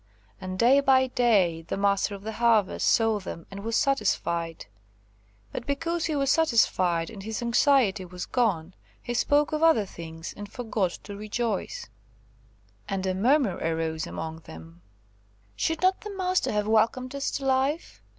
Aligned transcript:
And 0.41 0.57
day 0.57 0.79
by 0.79 1.05
day 1.05 1.61
the 1.61 1.77
Master 1.77 2.15
of 2.15 2.23
the 2.23 2.31
Harvest 2.31 2.87
saw 2.89 3.19
them 3.19 3.45
and 3.51 3.59
was 3.63 3.75
satisfied; 3.75 4.65
but 5.51 5.67
because 5.67 6.05
he 6.05 6.15
was 6.15 6.31
satisfied, 6.31 7.11
and 7.11 7.21
his 7.21 7.43
anxiety 7.43 8.03
was 8.03 8.25
gone, 8.25 8.73
he 9.03 9.13
spoke 9.13 9.51
of 9.51 9.61
other 9.61 9.85
things, 9.85 10.33
and 10.35 10.51
forgot 10.51 10.93
to 11.03 11.15
rejoice. 11.15 11.87
And 12.89 13.05
a 13.05 13.13
murmur 13.13 13.57
arose 13.57 14.07
among 14.07 14.39
them,–"Should 14.39 15.83
not 15.83 16.01
the 16.01 16.09
Master 16.09 16.51
have 16.51 16.67
welcomed 16.67 17.13
us 17.13 17.29
to 17.33 17.45
life? 17.45 18.01